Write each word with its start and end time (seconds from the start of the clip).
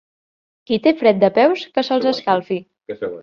Qui 0.69 0.79
té 0.87 0.93
fred 1.01 1.19
de 1.25 1.29
peus 1.37 1.67
que 1.77 1.85
se'ls 1.89 2.09
escalfi. 2.15 2.61